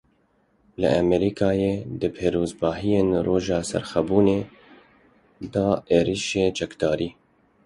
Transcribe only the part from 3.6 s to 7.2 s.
Serxwebûnê de êrişa çekdarî.